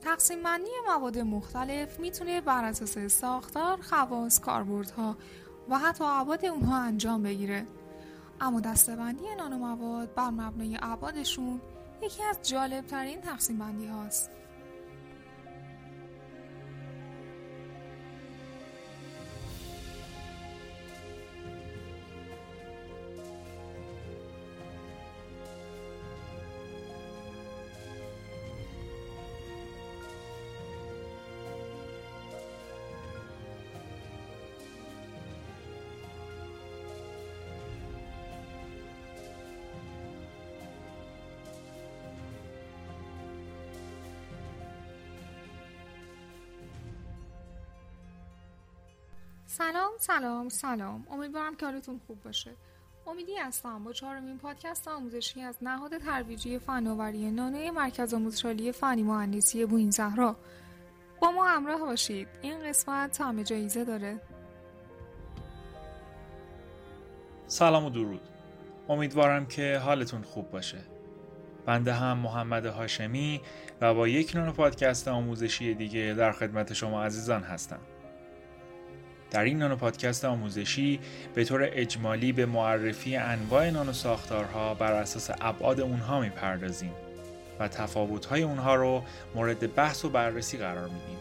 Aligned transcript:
تقسیم 0.00 0.42
بندی 0.42 0.70
مواد 0.88 1.18
مختلف 1.18 2.00
می‌تونه 2.00 2.40
بر 2.40 2.64
اساس 2.64 2.98
ساختار، 2.98 3.80
خواص، 3.82 4.40
کاربردها 4.40 5.16
و 5.68 5.78
حتی 5.78 6.04
ابعاد 6.04 6.44
اونها 6.44 6.76
انجام 6.76 7.22
بگیره. 7.22 7.66
اما 8.40 8.60
دستبندی 8.60 9.34
نانو 9.38 9.58
مواد 9.58 10.14
بر 10.14 10.30
مبنای 10.30 10.78
ابعادشون 10.82 11.60
یکی 12.02 12.22
از 12.22 12.38
جالب 12.42 12.86
ترین 12.86 13.20
تقسیم 13.20 13.58
بندی 13.58 13.86
هاست. 13.86 14.30
سلام 49.58 49.90
سلام 49.98 50.48
سلام. 50.48 51.06
امیدوارم 51.10 51.56
که 51.56 51.66
حالتون 51.66 52.00
خوب 52.06 52.22
باشه. 52.22 52.50
امیدی 53.06 53.36
هستم. 53.36 53.84
با 53.84 53.92
چهارمین 53.92 54.38
پادکست 54.38 54.88
آموزشی 54.88 55.42
از 55.42 55.56
نهاد 55.62 55.98
ترویجی 55.98 56.58
فناوری 56.58 57.30
نانوی 57.30 57.70
مرکز 57.70 58.14
آموزش 58.14 58.70
فنی 58.70 59.02
مهندسی 59.02 59.66
بوین 59.66 59.90
زهرا. 59.90 60.36
با 61.20 61.30
ما 61.30 61.44
همراه 61.44 61.80
باشید. 61.80 62.28
این 62.42 62.68
قسمت 62.68 63.18
طعم 63.18 63.42
جایزه 63.42 63.84
داره. 63.84 64.20
سلام 67.46 67.84
و 67.84 67.90
درود. 67.90 68.20
امیدوارم 68.88 69.46
که 69.46 69.78
حالتون 69.78 70.22
خوب 70.22 70.50
باشه. 70.50 70.78
بنده 71.66 71.92
هم 71.92 72.18
محمد 72.18 72.66
هاشمی 72.66 73.40
و 73.80 73.94
با 73.94 74.08
یک 74.08 74.36
نانو 74.36 74.52
پادکست 74.52 75.08
آموزشی 75.08 75.74
دیگه 75.74 76.14
در 76.18 76.32
خدمت 76.32 76.72
شما 76.72 77.04
عزیزان 77.04 77.42
هستم. 77.42 77.80
در 79.30 79.44
این 79.44 79.58
نانو 79.58 79.76
پادکست 79.76 80.24
آموزشی 80.24 81.00
به 81.34 81.44
طور 81.44 81.68
اجمالی 81.72 82.32
به 82.32 82.46
معرفی 82.46 83.16
انواع 83.16 83.70
نانو 83.70 83.92
ساختارها 83.92 84.74
بر 84.74 84.92
اساس 84.92 85.30
ابعاد 85.40 85.80
اونها 85.80 86.20
می‌پردازیم 86.20 86.92
و 87.60 87.68
تفاوت‌های 87.68 88.42
اونها 88.42 88.74
رو 88.74 89.02
مورد 89.34 89.74
بحث 89.74 90.04
و 90.04 90.08
بررسی 90.08 90.56
قرار 90.56 90.84
میدیم. 90.84 91.18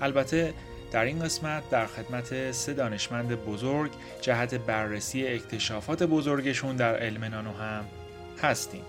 البته 0.00 0.54
در 0.92 1.04
این 1.04 1.18
قسمت 1.18 1.70
در 1.70 1.86
خدمت 1.86 2.52
سه 2.52 2.72
دانشمند 2.72 3.28
بزرگ 3.28 3.90
جهت 4.20 4.54
بررسی 4.54 5.26
اکتشافات 5.26 6.02
بزرگشون 6.02 6.76
در 6.76 6.96
علم 6.96 7.24
نانو 7.24 7.52
هم 7.52 7.84
هستیم. 8.42 8.82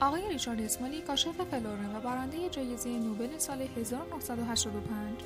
آقای 0.00 0.28
ریچارد 0.28 0.60
اسمالی 0.60 1.00
کاشف 1.00 1.34
فلورن 1.50 1.96
و 1.96 2.00
برنده 2.00 2.48
جایزه 2.48 2.88
نوبل 2.88 3.38
سال 3.38 3.68
1985 3.76 5.20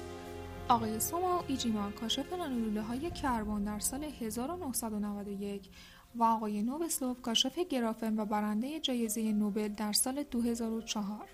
آقای 0.68 1.00
سوما 1.00 1.44
ایجیما 1.46 1.90
کاشف 1.90 2.32
نانولوله 2.32 2.82
های 2.82 3.10
کربن 3.10 3.64
در 3.64 3.78
سال 3.78 4.04
1991 4.20 5.68
و 6.14 6.24
آقای 6.24 6.62
نوبسلوف 6.62 7.22
کاشف 7.22 7.58
گرافن 7.58 8.20
و 8.20 8.24
برنده 8.24 8.80
جایزه 8.80 9.32
نوبل 9.32 9.68
در 9.68 9.92
سال 9.92 10.22
2004 10.22 11.28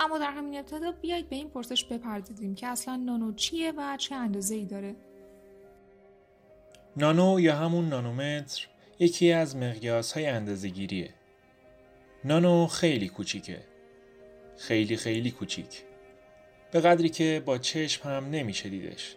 اما 0.00 0.18
در 0.18 0.30
همین 0.30 0.58
ابتدا 0.58 0.92
بیایید 0.92 1.28
به 1.28 1.36
این 1.36 1.48
پرسش 1.48 1.84
بپردازیم 1.84 2.54
که 2.54 2.66
اصلا 2.66 2.96
نانو 2.96 3.32
چیه 3.32 3.72
و 3.76 3.96
چه 3.96 4.14
اندازه 4.14 4.54
ای 4.54 4.64
داره؟ 4.64 4.96
نانو 6.96 7.40
یا 7.40 7.56
همون 7.56 7.88
نانومتر 7.88 8.68
یکی 8.98 9.32
از 9.32 9.56
مقیاس 9.56 10.12
های 10.12 10.26
اندازه 10.26 10.68
گیریه 10.68 11.14
نانو 12.24 12.66
خیلی 12.66 13.08
کوچیکه. 13.08 13.60
خیلی 14.56 14.96
خیلی 14.96 15.30
کوچیک. 15.30 15.84
به 16.74 16.80
قدری 16.80 17.08
که 17.08 17.42
با 17.44 17.58
چشم 17.58 18.08
هم 18.08 18.30
نمیشه 18.30 18.68
دیدش. 18.68 19.16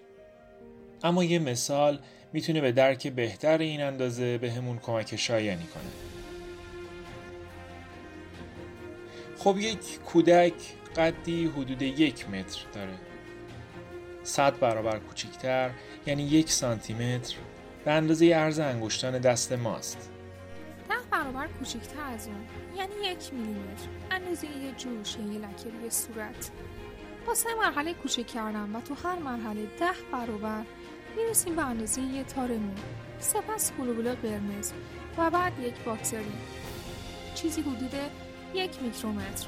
اما 1.04 1.24
یه 1.24 1.40
مثال 1.40 2.00
می‌تونه 2.34 2.62
به 2.62 2.72
درک 2.72 3.08
بهتر 3.08 3.58
این 3.58 3.82
اندازه 3.82 4.38
به 4.38 4.52
همون 4.52 4.80
کمک 4.80 5.16
شایانی 5.16 5.64
کنه. 5.64 5.84
خب 9.38 9.58
یک 9.58 10.00
کودک 10.00 10.54
قدی 10.98 11.46
حدود 11.46 11.82
یک 11.82 12.30
متر 12.30 12.62
داره. 12.74 12.94
صد 14.24 14.60
برابر 14.60 15.00
کوچیکتر 15.00 15.72
یعنی 16.08 16.24
یک 16.24 16.52
سانتی 16.52 16.94
متر 16.94 17.36
به 17.86 17.92
اندازه 17.92 18.34
عرض 18.36 18.60
انگشتان 18.60 19.20
دست 19.20 19.52
ماست. 19.52 20.10
ده 20.90 20.96
برابر 21.12 21.48
کوچیکتر 21.48 22.02
از 22.02 22.28
اون 22.28 22.36
یعنی 22.78 22.94
یک 23.12 23.34
میلیمتر 23.34 23.88
اندازه 24.12 24.48
یه 24.48 24.72
جوش 24.78 25.16
یه 25.16 25.40
لکه 25.40 25.70
روی 25.80 25.90
صورت. 25.90 26.52
با 27.28 27.36
سه 27.36 27.50
مرحله 27.60 27.94
کوچک 27.94 28.28
کردم 28.28 28.76
و 28.76 28.82
تو 28.82 28.96
هر 29.08 29.20
مرحله 29.20 29.66
ده 29.80 29.92
برابر 30.12 30.64
می‌رسیم 31.18 31.56
به 31.56 31.62
اندازه 31.62 32.02
یه 32.02 32.24
تار 32.24 32.52
مو. 32.52 32.74
سپس 33.20 33.72
گلوبول 33.80 34.14
قرمز 34.14 34.72
و 35.18 35.30
بعد 35.30 35.60
یک 35.60 35.84
باکتری. 35.84 36.34
چیزی 37.36 37.62
حدود 37.62 37.94
یک 38.54 38.82
میکرومتر. 38.82 39.48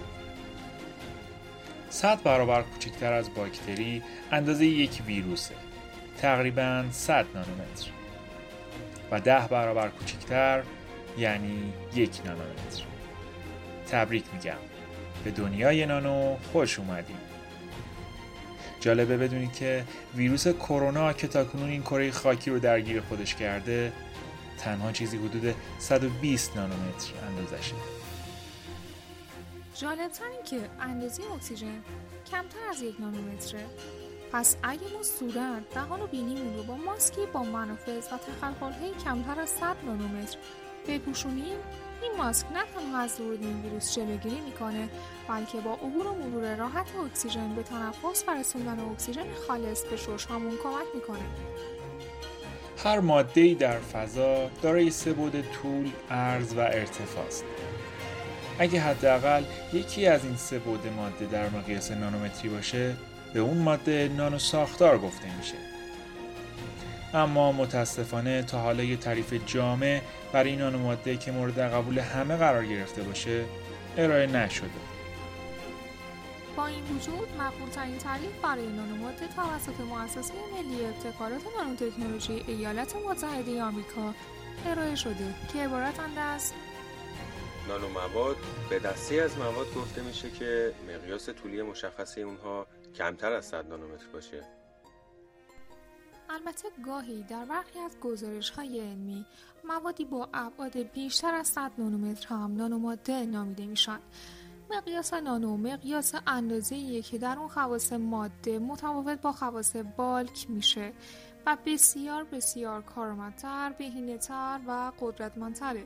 صد 1.89 2.23
برابر 2.23 2.61
کوچکتر 2.61 3.13
از 3.13 3.33
باکتری 3.33 4.03
اندازه 4.31 4.65
یک 4.65 5.01
ویروسه. 5.07 5.55
تقریبا 6.17 6.85
100 6.91 7.25
نانومتر. 7.33 7.89
و 9.11 9.19
ده 9.19 9.47
برابر 9.47 9.89
کوچکتر 9.89 10.63
یعنی 11.17 11.73
یک 11.95 12.21
نانومتر. 12.25 12.83
تبریک 13.91 14.23
میگم. 14.33 14.59
به 15.23 15.31
دنیای 15.31 15.85
نانو 15.85 16.37
خوش 16.51 16.79
اومدیم 16.79 17.28
جالبه 18.79 19.17
بدونید 19.17 19.53
که 19.53 19.85
ویروس 20.15 20.47
کرونا 20.47 21.13
که 21.13 21.27
تاکنون 21.27 21.69
این 21.69 21.81
کره 21.81 22.11
خاکی 22.11 22.51
رو 22.51 22.59
درگیر 22.59 23.01
خودش 23.01 23.35
کرده 23.35 23.93
تنها 24.57 24.91
چیزی 24.91 25.17
حدود 25.17 25.55
120 25.79 26.55
نانومتر 26.55 27.13
اندازشه. 27.27 27.75
جالبتر 29.75 30.25
این 30.25 30.43
که 30.43 30.69
اندازه 30.79 31.23
اکسیژن 31.35 31.83
کمتر 32.31 32.57
از 32.69 32.81
یک 32.81 32.95
نانومتره. 32.99 33.65
پس 34.31 34.55
اگه 34.63 34.81
ما 34.93 35.03
صورت 35.03 35.73
دهان 35.73 36.01
و 36.01 36.07
بینیمون 36.07 36.57
رو 36.57 36.63
با 36.63 36.75
ماسکی 36.75 37.21
با 37.33 37.43
منافذ 37.43 38.07
و 38.13 38.17
تخلخالهای 38.17 38.91
کمتر 39.05 39.39
از 39.39 39.49
100 39.49 39.75
نانومتر 39.85 40.37
بپوشونیم 40.87 41.57
این 42.01 42.11
ماسک 42.17 42.45
نه 42.53 42.63
تنها 42.75 42.99
از 42.99 43.19
ورود 43.19 43.43
این 43.43 43.61
ویروس 43.61 43.95
جلوگیری 43.95 44.41
می‌کنه 44.41 44.89
بلکه 45.29 45.57
با 45.57 45.73
عبور 45.73 46.07
و 46.07 46.15
مرور 46.15 46.55
راحت 46.55 46.87
اکسیژن 47.05 47.55
به 47.55 47.63
تنفس 47.63 48.23
و 48.27 48.31
رسوندن 48.31 48.79
اکسیژن 48.79 49.25
خالص 49.47 49.83
به 49.83 49.97
ششهامون 49.97 50.51
کمک 50.63 50.85
می‌کنه 50.95 51.25
هر 52.83 52.99
ماده 52.99 53.53
در 53.53 53.79
فضا 53.79 54.49
دارای 54.61 54.91
سه 54.91 55.13
بود 55.13 55.41
طول، 55.41 55.91
عرض 56.11 56.53
و 56.53 56.59
ارتفاع 56.59 57.25
است. 57.25 57.43
اگه 58.59 58.79
حداقل 58.79 59.43
یکی 59.73 60.07
از 60.07 60.25
این 60.25 60.37
سه 60.37 60.59
بود 60.59 60.87
ماده 60.97 61.25
در 61.25 61.49
مقیاس 61.49 61.91
نانومتری 61.91 62.49
باشه، 62.49 62.95
به 63.33 63.39
اون 63.39 63.57
ماده 63.57 64.11
نانو 64.17 64.39
ساختار 64.39 64.97
گفته 64.97 65.37
میشه. 65.37 65.68
اما 67.13 67.51
متاسفانه 67.51 68.43
تا 68.43 68.59
حالا 68.59 68.83
یه 68.83 68.97
تعریف 68.97 69.33
جامع 69.45 70.01
برای 70.33 70.49
این 70.49 70.59
نانوماده 70.59 71.17
که 71.17 71.31
مورد 71.31 71.59
قبول 71.59 71.99
همه 71.99 72.35
قرار 72.35 72.65
گرفته 72.65 73.03
باشه 73.03 73.45
ارائه 73.97 74.27
نشده. 74.27 74.69
با 76.57 76.67
این 76.67 76.83
وجود 76.83 77.29
مقبولترین 77.39 77.97
تعریف 77.97 78.31
برای 78.43 78.67
نانوماده 78.67 79.27
توسط 79.27 79.79
مؤسسه 79.79 80.33
ملی 80.53 80.85
ابتکارات 80.85 81.41
نانوتکنولوژی 81.57 82.43
ایالات 82.47 82.95
متحده 82.95 83.63
آمریکا 83.63 84.13
ارائه 84.65 84.95
شده 84.95 85.35
که 85.53 85.59
عبارتند 85.59 86.17
از 86.17 86.53
نانومواد 87.67 88.37
به 88.69 88.79
دسته 88.79 89.15
از 89.15 89.37
مواد 89.37 89.73
گفته 89.75 90.01
میشه 90.01 90.31
که 90.31 90.73
مقیاس 90.87 91.29
طولی 91.29 91.61
مشخصه 91.61 92.21
اونها 92.21 92.67
کمتر 92.95 93.33
از 93.33 93.45
100 93.45 93.69
نانومتر 93.69 94.05
باشه 94.13 94.58
البته 96.29 96.67
گاهی 96.85 97.23
در 97.23 97.45
برخی 97.45 97.79
از 97.79 97.99
گزارش 97.99 98.49
های 98.49 98.79
علمی 98.79 99.25
موادی 99.63 100.05
با 100.05 100.29
ابعاد 100.33 100.77
بیشتر 100.77 101.33
از 101.33 101.47
100 101.47 101.71
نانومتر 101.77 102.27
هم 102.27 102.55
نانوماده 102.55 103.25
نامیده 103.25 103.65
میشن 103.65 103.99
مقیاس 104.71 105.13
نانو 105.13 105.57
مقیاس 105.57 106.15
اندازه 106.27 107.01
که 107.01 107.17
در 107.17 107.37
اون 107.37 107.47
خواص 107.47 107.93
ماده 107.93 108.59
متفاوت 108.59 109.21
با 109.21 109.31
خواص 109.31 109.75
بالک 109.75 110.49
میشه 110.49 110.93
و 111.45 111.57
بسیار 111.65 112.23
بسیار 112.23 112.81
کارآمدتر، 112.81 113.73
بهینه‌تر 113.77 114.59
و 114.67 114.91
قدرتمندتره. 114.99 115.85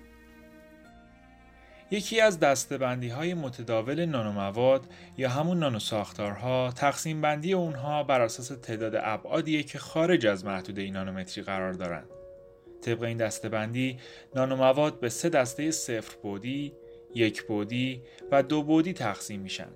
یکی 1.94 2.22
از 2.22 2.40
دستبندی 2.40 3.10
های 3.10 3.34
متداول 3.34 4.06
نانومواد 4.06 4.86
یا 5.18 5.30
همون 5.30 5.60
نانوساختارها 5.60 6.72
تقسیم 6.72 7.22
بندی 7.22 7.54
اونها 7.54 8.04
بر 8.04 8.22
اساس 8.22 8.48
تعداد 8.48 8.96
ابعادیه 8.96 9.64
که 9.64 9.80
خارج 9.80 10.26
از 10.26 10.46
محدوده 10.46 10.92
نانومتری 10.92 11.44
قرار 11.44 11.74
دارند. 11.74 12.10
طبق 12.82 13.04
این 13.04 13.18
دستبندی 13.18 13.98
نانومواد 14.36 15.00
به 15.00 15.10
سه 15.10 15.30
دسته 15.30 15.72
صفر 15.72 16.16
بودی، 16.22 16.74
یک 17.16 17.44
بودی 17.44 18.02
و 18.32 18.44
دو 18.44 18.64
بودی 18.64 18.94
تقسیم 18.94 19.42
میشن. 19.42 19.70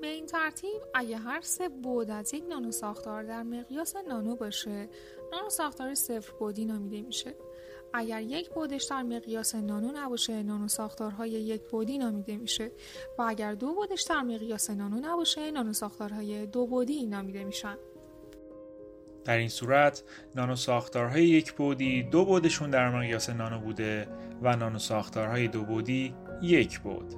به 0.00 0.06
این 0.06 0.26
ترتیب 0.26 0.82
اگه 0.94 1.16
هر 1.16 1.40
سه 1.40 1.68
بود 1.68 2.10
از 2.10 2.34
یک 2.34 2.44
نانو 2.48 2.70
ساختار 2.70 3.22
در 3.22 3.42
مقیاس 3.42 3.96
نانو 4.08 4.36
باشه 4.36 4.88
نانو 5.32 5.50
ساختار 5.50 5.94
صفر 5.94 6.32
بودی 6.38 6.64
نامیده 6.64 7.02
میشه 7.02 7.34
اگر 7.94 8.22
یک 8.22 8.50
بودش 8.50 8.84
در 8.84 9.02
مقیاس 9.02 9.54
نانو 9.54 9.92
نباشه 9.94 10.42
نانو 10.42 10.68
ساختارهای 10.68 11.30
یک 11.30 11.62
بودی 11.70 11.98
نامیده 11.98 12.36
میشه 12.36 12.70
و 13.18 13.22
اگر 13.22 13.54
دو 13.54 13.74
بودش 13.74 14.02
در 14.02 14.22
مقیاس 14.22 14.70
نانو 14.70 15.00
نباشه 15.00 15.50
نانو 15.50 15.72
ساختارهای 15.72 16.46
دو 16.46 16.66
بودی 16.66 17.06
نامیده 17.06 17.44
میشن 17.44 17.76
در 19.26 19.36
این 19.36 19.48
صورت 19.48 20.02
نانو 20.34 20.56
ساختارهای 20.56 21.24
یک 21.24 21.52
بودی 21.52 22.02
دو 22.02 22.24
بودشون 22.24 22.70
در 22.70 22.90
مقیاس 22.90 23.30
نانو 23.30 23.58
بوده 23.58 24.08
و 24.42 24.56
نانو 24.56 24.78
ساختارهای 24.78 25.48
دو 25.48 25.64
بودی 25.64 26.14
یک 26.42 26.80
بود. 26.80 27.14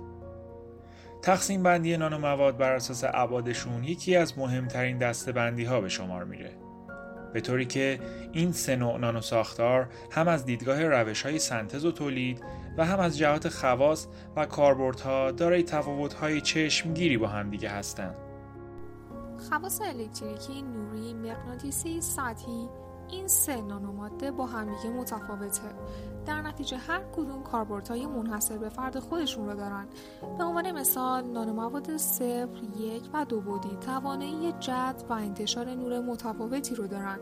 تقسیم 1.22 1.62
بندی 1.62 1.96
نانو 1.96 2.18
مواد 2.18 2.56
بر 2.56 2.72
اساس 2.72 3.04
ابعادشون 3.04 3.84
یکی 3.84 4.16
از 4.16 4.38
مهمترین 4.38 4.98
دسته 4.98 5.32
بندی 5.32 5.64
ها 5.64 5.80
به 5.80 5.88
شمار 5.88 6.24
میره. 6.24 6.67
به 7.32 7.40
طوری 7.40 7.66
که 7.66 8.00
این 8.32 8.52
سه 8.52 8.76
نوع 8.76 8.98
نانو 8.98 9.20
ساختار 9.20 9.88
هم 10.10 10.28
از 10.28 10.44
دیدگاه 10.44 10.84
روش 10.84 11.22
های 11.22 11.38
سنتز 11.38 11.84
و 11.84 11.92
تولید 11.92 12.42
و 12.76 12.84
هم 12.84 13.00
از 13.00 13.18
جهات 13.18 13.48
خواص 13.48 14.06
و 14.36 14.46
کاربردها 14.46 15.30
دارای 15.30 15.62
تفاوت 15.62 16.12
های 16.12 16.40
چشمگیری 16.40 17.16
با 17.16 17.28
هم 17.28 17.50
دیگه 17.50 17.68
هستند. 17.68 18.14
خواص 19.48 19.80
الکتریکی، 19.80 20.62
نوری، 20.62 21.14
مغناطیسی، 21.14 22.00
سطحی 22.00 22.68
این 23.10 23.28
سه 23.28 23.60
نانوماده 23.60 24.30
با 24.30 24.46
همدیگه 24.46 24.90
متفاوته. 24.90 25.74
در 26.26 26.42
نتیجه 26.42 26.76
هر 26.76 27.00
کدوم 27.16 27.42
کاربردهای 27.42 28.06
منحصر 28.06 28.58
به 28.58 28.68
فرد 28.68 28.98
خودشون 28.98 29.46
رو 29.46 29.54
دارن. 29.54 29.86
به 30.38 30.44
عنوان 30.44 30.72
مثال 30.72 31.24
نانومواد 31.24 31.96
صفر 31.96 32.60
یک 32.78 33.02
و 33.12 33.24
دو 33.24 33.40
بودی 33.40 33.76
توانایی 33.80 34.52
جد 34.52 35.04
و 35.08 35.12
انتشار 35.12 35.74
نور 35.74 36.00
متفاوتی 36.00 36.74
رو 36.74 36.86
دارن. 36.86 37.18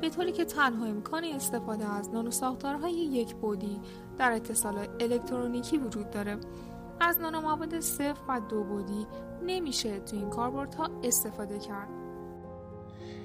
به 0.00 0.10
طوری 0.10 0.32
که 0.32 0.44
تنها 0.44 0.86
امکان 0.86 1.24
استفاده 1.24 1.86
از 1.86 2.10
نانوساختارهای 2.10 2.92
یک 2.92 3.34
بودی 3.34 3.80
در 4.18 4.32
اتصال 4.32 4.88
الکترونیکی 5.00 5.78
وجود 5.78 6.10
داره. 6.10 6.38
از 7.00 7.20
نانومواد 7.20 7.80
صفر 7.80 8.20
و 8.28 8.40
دو 8.40 8.64
بودی 8.64 9.06
نمیشه 9.46 10.00
تو 10.00 10.16
این 10.16 10.30
کاربردها 10.30 10.88
استفاده 11.02 11.58
کرد. 11.58 11.99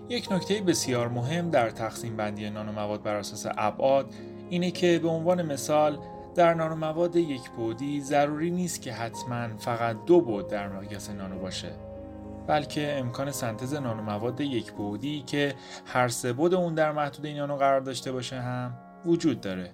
یک 0.10 0.32
نکته 0.32 0.62
بسیار 0.62 1.08
مهم 1.08 1.50
در 1.50 1.70
تقسیم 1.70 2.18
بندی 2.18 2.50
نانومواد 2.50 3.04
بر 3.04 3.16
اساس 3.16 3.46
ابعاد 3.58 4.14
اینه 4.50 4.72
که 4.72 5.00
به 5.00 5.08
عنوان 5.08 5.42
مثال 5.42 6.00
در 6.36 6.54
نانومواد 6.54 7.16
یک 7.16 7.50
بودی 7.50 8.02
ضروری 8.02 8.52
نیست 8.52 8.82
که 8.82 8.94
حتما 8.94 9.58
فقط 9.58 10.06
دو 10.06 10.22
بود 10.22 10.48
در 10.48 10.70
مقیاس 10.70 11.10
نانو 11.10 11.40
باشه 11.40 11.72
بلکه 12.48 12.96
امکان 13.00 13.32
سنتز 13.32 13.74
نانومواد 13.74 14.42
یک 14.42 14.72
بودی 14.72 15.22
که 15.22 15.56
هر 15.86 16.08
سه 16.08 16.34
بود 16.34 16.54
اون 16.54 16.76
در 16.76 16.92
محدوده 16.92 17.34
نانو 17.34 17.56
قرار 17.56 17.82
داشته 17.82 18.12
باشه 18.12 18.42
هم 18.42 18.78
وجود 19.06 19.42
داره. 19.42 19.72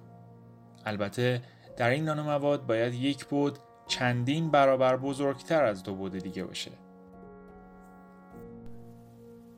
البته 0.86 1.42
در 1.78 1.90
این 1.90 2.04
نانومواد 2.04 2.66
باید 2.66 2.94
یک 2.94 3.26
بود 3.26 3.60
چندین 3.88 4.52
برابر 4.52 4.98
بزرگتر 4.98 5.64
از 5.64 5.84
دو 5.84 5.96
بود 5.96 6.18
دیگه 6.18 6.44
باشه. 6.44 6.72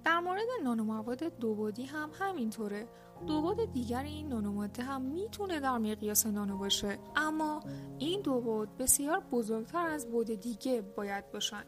در 0.06 0.20
مورد 0.20 0.48
نانومواد 0.64 1.24
دوبودی 1.24 1.86
هم 1.86 2.10
همینطوره. 2.20 2.88
دوبود 3.28 3.72
دیگر 3.74 4.04
این 4.04 4.28
نانوماده 4.28 4.84
هم 4.84 5.02
می‌تونه 5.02 5.60
در 5.60 5.78
مقیاس 5.78 6.26
نانو 6.26 6.58
باشه 6.58 7.00
اما 7.16 7.60
این 8.00 8.22
دو 8.22 8.42
بود 8.42 8.78
بسیار 8.78 9.20
بزرگتر 9.32 9.88
از 9.88 10.12
بود 10.12 10.28
دیگه 10.32 10.82
باید 10.82 11.32
باشن. 11.32 11.64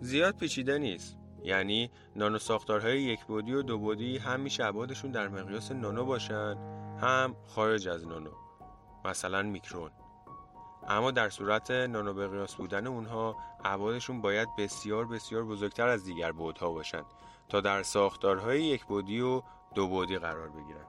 زیاد 0.00 0.36
پیچیده 0.36 0.78
نیست. 0.78 1.16
یعنی 1.44 1.90
نانو 2.16 2.38
ساختارهای 2.38 3.02
یک 3.02 3.24
بودی 3.24 3.52
و 3.52 3.62
دو 3.62 3.78
بودی 3.78 4.18
هم 4.18 4.40
میشه 4.40 4.64
ابعادشون 4.64 5.10
در 5.10 5.28
مقیاس 5.28 5.72
نانو 5.72 6.04
باشن 6.04 6.56
هم 7.00 7.36
خارج 7.46 7.88
از 7.88 8.06
نانو. 8.06 8.30
مثلا 9.04 9.42
میکرون. 9.42 9.90
اما 10.88 11.10
در 11.10 11.30
صورت 11.30 11.70
نانو 11.70 12.14
بقیاس 12.14 12.54
بودن 12.54 12.86
اونها 12.86 13.36
ابعادشون 13.64 14.20
باید 14.20 14.48
بسیار 14.58 15.06
بسیار 15.06 15.44
بزرگتر 15.44 15.88
از 15.88 16.04
دیگر 16.04 16.32
بودها 16.32 16.70
باشند 16.70 17.04
تا 17.48 17.60
در 17.60 17.82
ساختارهای 17.82 18.62
یک 18.62 18.84
بودی 18.84 19.20
و 19.20 19.42
دو 19.74 19.88
بودی 19.88 20.18
قرار 20.18 20.48
بگیرن. 20.48 20.86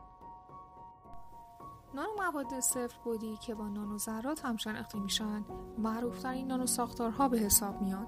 نانو 1.94 2.10
مواد 2.18 2.60
صفر 2.60 2.98
بودی 3.04 3.38
که 3.38 3.56
با 3.56 3.68
نانو 3.68 3.98
ذرات 3.98 4.46
هم 4.46 4.58
شناخته 4.58 5.00
میشن 5.00 5.46
معروفترین 5.78 6.48
نانو 6.48 6.66
ساختارها 6.66 7.28
به 7.28 7.38
حساب 7.38 7.82
میان. 7.82 8.08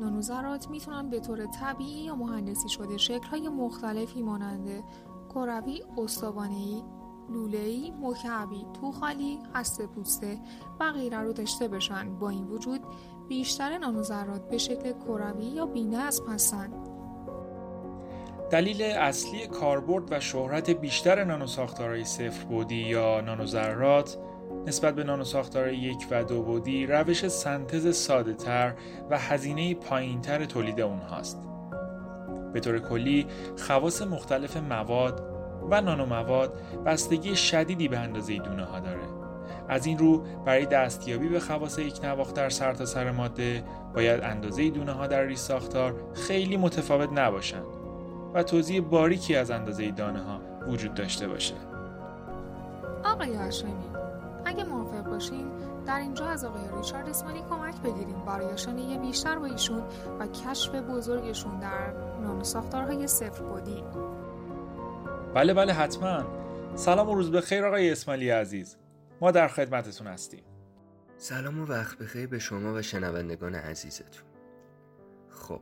نانو 0.00 0.20
ذرات 0.20 0.68
می‌تونن 0.68 1.10
به 1.10 1.20
طور 1.20 1.46
طبیعی 1.46 2.04
یا 2.04 2.14
مهندسی 2.14 2.68
شده 2.68 2.96
شکلهای 2.96 3.48
مختلفی 3.48 4.22
ماننده 4.22 4.84
کروی 5.28 5.84
استوانهای 5.98 6.82
لوله‌ای، 7.30 7.92
مکعبی، 8.00 8.66
توخالی، 8.80 9.38
هسته 9.54 9.86
پوسته 9.86 10.38
و 10.80 10.92
غیره 10.92 11.18
رو 11.18 11.32
داشته 11.32 11.68
باشن 11.68 12.18
با 12.18 12.28
این 12.28 12.44
وجود 12.44 12.80
بیشتر 13.28 13.78
نانوذرات 13.78 14.48
به 14.48 14.58
شکل 14.58 14.92
کروی 14.92 15.44
یا 15.44 15.66
بینظم 15.66 16.26
هستند 16.28 16.74
دلیل 18.50 18.82
اصلی 18.82 19.46
کاربرد 19.46 20.12
و 20.12 20.20
شهرت 20.20 20.70
بیشتر 20.70 21.24
نانوساختارهای 21.24 22.04
صفر 22.04 22.44
بودی 22.44 22.74
یا 22.74 23.20
نانوذرات 23.20 24.18
نسبت 24.66 24.94
به 24.94 25.04
نانوساختار 25.04 25.72
یک 25.72 26.06
و 26.10 26.24
دو 26.24 26.42
بودی 26.42 26.86
روش 26.86 27.28
سنتز 27.28 27.96
ساده 27.96 28.34
تر 28.34 28.74
و 29.10 29.18
هزینه 29.18 29.74
پایینتر 29.74 30.44
تولید 30.44 30.80
اونهاست. 30.80 31.48
به 32.52 32.60
طور 32.60 32.78
کلی 32.78 33.26
خواص 33.58 34.02
مختلف 34.02 34.56
مواد 34.56 35.33
و 35.70 35.80
نانومواد 35.80 36.52
بستگی 36.86 37.36
شدیدی 37.36 37.88
به 37.88 37.98
اندازه 37.98 38.38
دونه 38.38 38.64
ها 38.64 38.80
داره. 38.80 39.24
از 39.68 39.86
این 39.86 39.98
رو 39.98 40.24
برای 40.44 40.66
دستیابی 40.66 41.28
به 41.28 41.40
خواص 41.40 41.78
یک 41.78 42.04
نواخت 42.04 42.34
در 42.34 42.48
سرتاسر 42.48 43.04
سر 43.04 43.10
ماده 43.10 43.64
باید 43.94 44.20
اندازه 44.20 44.70
دونه 44.70 44.92
ها 44.92 45.06
در 45.06 45.22
ریز 45.22 45.40
ساختار 45.40 45.94
خیلی 46.14 46.56
متفاوت 46.56 47.08
نباشند 47.12 47.66
و 48.34 48.42
توضیح 48.42 48.80
باریکی 48.80 49.36
از 49.36 49.50
اندازه 49.50 49.90
دانه 49.90 50.22
ها 50.22 50.40
وجود 50.68 50.94
داشته 50.94 51.28
باشه. 51.28 51.54
آقای 53.04 53.34
هاشمی 53.34 53.74
اگه 54.44 54.64
موافق 54.64 55.04
باشین 55.10 55.46
در 55.86 55.98
اینجا 55.98 56.26
از 56.26 56.44
آقای 56.44 56.62
ریچارد 56.76 57.08
اسمانی 57.08 57.42
کمک 57.50 57.74
بگیریم 57.82 58.24
برای 58.26 58.46
آشنایی 58.46 58.98
بیشتر 58.98 59.38
با 59.38 59.46
ایشون 59.46 59.82
و 60.20 60.26
کشف 60.26 60.74
بزرگشون 60.74 61.58
در 61.58 61.92
نانو 62.22 62.44
ساختارهای 62.44 63.06
صفر 63.06 63.42
بودی 63.42 63.84
بله 65.34 65.54
بله 65.54 65.72
حتما. 65.72 66.24
سلام 66.76 67.08
و 67.10 67.14
روز 67.14 67.32
بخیر 67.32 67.64
آقای 67.64 67.90
اسمالی 67.90 68.30
عزیز. 68.30 68.76
ما 69.20 69.30
در 69.30 69.48
خدمتتون 69.48 70.06
هستیم. 70.06 70.44
سلام 71.16 71.60
و 71.60 71.66
وقت 71.66 71.98
بخیر 71.98 72.26
به 72.26 72.38
شما 72.38 72.74
و 72.74 72.82
شنوندگان 72.82 73.54
عزیزتون. 73.54 74.24
خب 75.28 75.60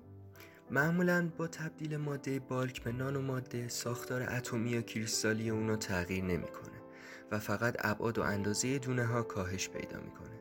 معمولا 0.71 1.31
با 1.39 1.47
تبدیل 1.47 1.97
ماده 1.97 2.39
بالک 2.39 2.83
به 2.83 2.93
نانو 2.93 3.23
ماده 3.23 3.69
ساختار 3.69 4.23
اتمی 4.23 4.71
یا 4.71 4.83
کریستالی 4.83 5.51
اونا 5.51 5.77
تغییر 5.77 6.25
نمی‌کنه 6.25 6.83
و 7.31 7.39
فقط 7.39 7.77
ابعاد 7.79 8.19
و 8.19 8.23
اندازه 8.23 8.79
دونه 8.79 9.05
ها 9.05 9.23
کاهش 9.23 9.69
پیدا 9.69 10.01
می‌کنه. 10.01 10.33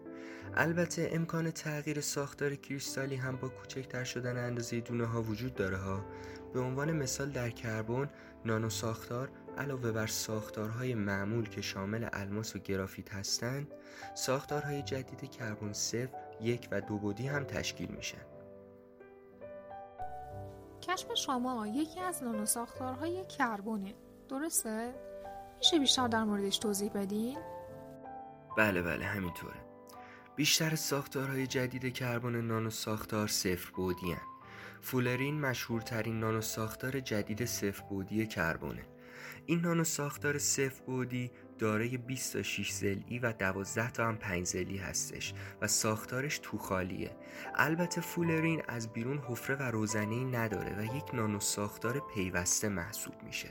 البته 0.56 1.10
امکان 1.12 1.52
تغییر 1.52 2.02
ساختار 2.02 2.56
کریستالی 2.56 3.16
هم 3.16 3.36
با 3.36 3.50
کوچکتر 3.50 4.04
شدن 4.04 4.38
اندازه 4.38 4.82
دونه 4.82 5.06
ها 5.06 5.22
وجود 5.22 5.56
داره 5.56 5.78
ها. 5.78 6.06
به 6.54 6.60
عنوان 6.60 6.92
مثال 6.92 7.30
در 7.30 7.50
کربن 7.50 8.10
نانو 8.46 8.70
ساختار 8.70 9.30
علاوه 9.58 9.92
بر 9.92 10.08
ساختارهای 10.08 10.96
معمول 10.96 11.50
که 11.50 11.62
شامل 11.62 12.10
الماس 12.14 12.56
و 12.56 12.60
گرافیت 12.60 13.14
هستند 13.14 13.68
ساختارهای 14.16 14.82
جدید 14.82 15.32
کربن 15.32 15.74
صفر 15.74 16.10
یک 16.42 16.68
و 16.72 16.82
دو 16.82 16.98
بودی 16.98 17.28
هم 17.28 17.44
تشکیل 17.44 17.92
میشن 17.92 18.26
کشف 20.82 21.14
شما 21.14 21.68
یکی 21.68 22.00
از 22.00 22.24
نانو 22.24 22.46
ساختارهای 22.46 23.26
کربونه 23.26 23.94
درسته؟ 24.30 24.94
میشه 25.58 25.80
بیشتر 25.80 26.08
در 26.08 26.24
موردش 26.24 26.58
توضیح 26.58 26.92
بدین؟ 26.92 27.38
بله 28.58 28.82
بله 28.82 29.06
همینطوره 29.06 29.60
بیشتر 30.36 30.76
ساختارهای 30.76 31.48
جدید 31.48 31.94
کربن 31.94 32.36
نانو 32.36 32.70
ساختار 32.70 33.28
صفر 33.28 33.72
بودی 33.72 34.12
هن. 34.12 34.31
فولرین 34.82 35.42
مشهورترین 35.42 36.20
نانو 36.20 36.42
ساختار 36.42 37.00
جدید 37.00 37.46
صفر 37.46 37.84
بودی 37.90 38.28
کربونه 38.28 38.82
این 39.46 39.60
نانو 39.60 39.84
ساختار 39.84 40.38
صفر 40.38 40.82
بودی 40.86 41.32
دارای 41.60 41.98
20 41.98 42.34
تا 42.34 42.44
6 42.44 42.72
زلی 42.72 43.20
و 43.20 43.34
12 43.34 43.92
تا 43.92 44.08
هم 44.08 44.18
5 44.18 44.46
زلی 44.46 44.78
هستش 44.78 45.34
و 45.62 45.68
ساختارش 45.68 46.40
توخالیه 46.40 47.12
البته 47.56 48.02
فولرین 48.02 48.62
از 48.68 48.94
بیرون 48.94 49.18
حفره 49.18 49.56
و 49.56 49.64
روزنه 49.64 50.24
نداره 50.24 50.76
و 50.78 50.96
یک 50.96 51.14
نانو 51.14 51.40
ساختار 51.40 52.02
پیوسته 52.16 52.70
محسوب 52.70 53.14
میشه. 53.24 53.50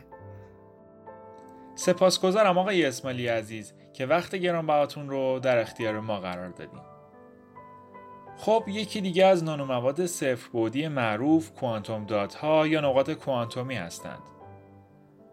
سپاسگزارم 1.75 2.58
آقای 2.58 2.84
اسمالی 2.84 3.26
عزیز 3.26 3.72
که 3.92 4.06
وقت 4.06 4.34
گرانبهاتون 4.34 5.08
رو 5.08 5.40
در 5.42 5.58
اختیار 5.58 6.00
ما 6.00 6.20
قرار 6.20 6.49
دادیم 6.49 6.80
خب 8.42 8.64
یکی 8.68 9.00
دیگه 9.00 9.26
از 9.26 9.44
نانومواد 9.44 10.06
صفر 10.06 10.49
بودی 10.52 10.88
معروف 10.88 11.50
کوانتوم 11.50 12.04
دات 12.04 12.35
ها 12.35 12.66
یا 12.66 12.80
نقاط 12.80 13.11
کوانتومی 13.11 13.75
هستند. 13.75 14.18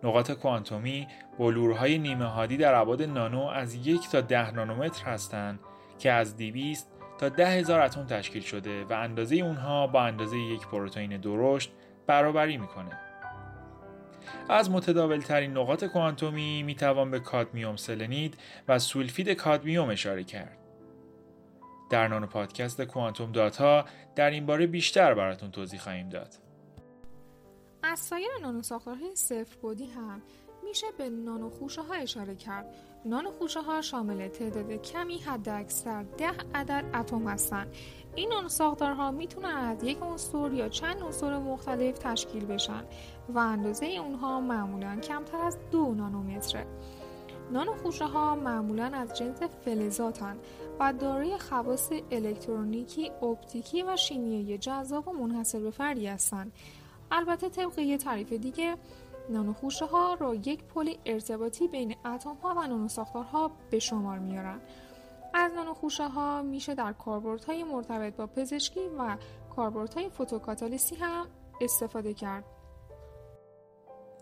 نقاط 0.03 0.31
کوانتومی 0.31 1.07
بلورهای 1.39 1.97
نیمه 1.97 2.25
هادی 2.25 2.57
در 2.57 2.73
ابعاد 2.73 3.03
نانو 3.03 3.43
از 3.43 3.87
یک 3.87 4.09
تا 4.09 4.21
ده 4.21 4.51
نانومتر 4.51 5.05
هستند 5.05 5.59
که 5.99 6.11
از 6.11 6.37
200 6.37 6.91
تا 7.17 7.29
ده 7.29 7.47
هزار 7.47 7.79
اتم 7.81 8.05
تشکیل 8.05 8.41
شده 8.41 8.83
و 8.83 8.93
اندازه 8.93 9.35
اونها 9.35 9.87
با 9.87 10.01
اندازه 10.01 10.37
یک 10.37 10.67
پروتئین 10.67 11.17
درشت 11.17 11.71
برابری 12.07 12.57
می‌کنه. 12.57 12.99
از 14.49 14.71
متداول 14.71 15.19
ترین 15.19 15.57
نقاط 15.57 15.85
کوانتومی 15.85 16.63
می‌توان 16.63 17.11
به 17.11 17.19
کادمیوم 17.19 17.75
سلنید 17.75 18.37
و 18.67 18.79
سولفید 18.79 19.29
کادمیوم 19.29 19.89
اشاره 19.89 20.23
کرد. 20.23 20.66
در 21.89 22.07
نانو 22.07 22.27
پادکست 22.27 22.81
کوانتوم 22.81 23.31
داتا 23.31 23.85
در 24.15 24.29
این 24.29 24.45
باره 24.45 24.67
بیشتر 24.67 25.13
براتون 25.13 25.51
توضیح 25.51 25.79
خواهیم 25.79 26.09
داد. 26.09 26.33
از 27.83 27.99
سایر 27.99 28.29
نانو 28.41 28.61
ساختارهای 28.61 29.15
صفر 29.15 29.57
بودی 29.61 29.85
هم 29.85 30.21
میشه 30.63 30.87
به 30.97 31.09
نانو 31.09 31.49
خوشه 31.49 31.81
ها 31.81 31.93
اشاره 31.93 32.35
کرد. 32.35 32.75
نانو 33.05 33.31
خوشه 33.31 33.61
ها 33.61 33.81
شامل 33.81 34.27
تعداد 34.27 34.71
کمی 34.71 35.17
حد 35.17 35.49
اکثر 35.49 36.03
ده 36.03 36.31
عدد 36.55 36.85
اتم 36.93 37.27
هستند. 37.27 37.75
این 38.15 38.29
نانو 38.29 38.49
ساختارها 38.49 39.11
می‌تونن 39.11 39.45
از 39.49 39.83
یک 39.83 39.97
عنصر 40.01 40.53
یا 40.53 40.69
چند 40.69 41.01
عنصر 41.01 41.37
مختلف 41.37 41.97
تشکیل 41.97 42.45
بشن 42.45 42.83
و 43.29 43.37
اندازه 43.37 43.85
اونها 43.85 44.41
معمولا 44.41 44.99
کمتر 44.99 45.37
از 45.37 45.57
دو 45.71 45.93
نانومتره. 45.93 46.65
نانو 47.51 47.73
خوشه 47.73 48.05
ها 48.05 48.35
معمولا 48.35 48.85
از 48.85 49.17
جنس 49.17 49.41
فلزاتن 49.65 50.37
و 50.79 50.93
دارای 50.93 51.37
خواص 51.37 51.91
الکترونیکی، 52.11 53.11
اپتیکی 53.21 53.83
و 53.83 53.95
شیمیایی 53.95 54.57
جذاب 54.57 55.07
و 55.07 55.13
منحصر 55.13 55.59
به 55.59 55.71
فردی 55.71 56.07
هستند. 56.07 56.51
البته 57.11 57.49
طبق 57.49 57.79
یه 57.79 57.97
تعریف 57.97 58.33
دیگه 58.33 58.75
نانو 59.29 59.53
خوشه 59.53 59.85
ها 59.85 60.13
رو 60.13 60.35
یک 60.35 60.63
پل 60.63 60.93
ارتباطی 61.05 61.67
بین 61.67 61.95
اتم 62.05 62.35
ها 62.43 62.55
و 62.57 62.67
نانو 62.67 62.87
ساختارها 62.87 63.51
به 63.71 63.79
شمار 63.79 64.19
میارن. 64.19 64.61
از 65.33 65.51
نانو 65.53 65.73
خوشه 65.73 66.07
ها 66.07 66.41
میشه 66.41 66.75
در 66.75 66.95
های 67.47 67.63
مرتبط 67.63 68.15
با 68.15 68.27
پزشکی 68.27 68.79
و 68.97 69.17
های 69.95 70.09
فوتوکاتالیسی 70.09 70.95
هم 70.95 71.27
استفاده 71.61 72.13
کرد. 72.13 72.43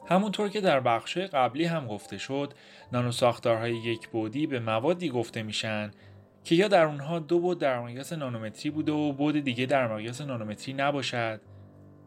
همونطور 0.07 0.49
که 0.49 0.61
در 0.61 0.79
بخش 0.79 1.17
قبلی 1.17 1.65
هم 1.65 1.87
گفته 1.87 2.17
شد 2.17 2.53
نانو 2.91 3.11
ساختارهای 3.11 3.75
یک 3.75 4.07
بودی 4.07 4.47
به 4.47 4.59
موادی 4.59 5.09
گفته 5.09 5.43
میشن 5.43 5.91
که 6.45 6.55
یا 6.55 6.67
در 6.67 6.85
اونها 6.85 7.19
دو 7.19 7.39
بود 7.39 7.59
در 7.59 7.79
مقیاس 7.79 8.13
نانومتری 8.13 8.71
بوده 8.71 8.91
و 8.91 9.13
بود 9.13 9.39
دیگه 9.39 9.65
در 9.65 9.93
مقیاس 9.93 10.21
نانومتری 10.21 10.73
نباشد 10.73 11.41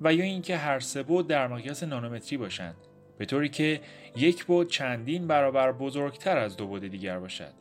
و 0.00 0.14
یا 0.14 0.25
اینکه 0.25 0.57
هر 0.57 0.80
سه 0.80 1.02
بود 1.02 1.26
در 1.26 1.49
مقیاس 1.49 1.83
نانومتری 1.83 2.38
باشند 2.38 2.76
به 3.18 3.25
طوری 3.25 3.49
که 3.49 3.80
یک 4.16 4.45
بود 4.45 4.71
چندین 4.71 5.26
برابر 5.26 5.73
بزرگتر 5.73 6.38
از 6.38 6.57
دو 6.57 6.66
بود 6.66 6.87
دیگر 6.87 7.18
باشد 7.18 7.52